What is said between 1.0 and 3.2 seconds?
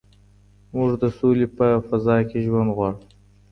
د سولې په فضا کي ژوند غواړو.